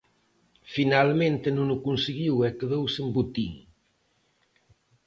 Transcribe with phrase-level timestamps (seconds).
[0.75, 3.53] Finalmente non o conseguiu e quedou sen botín.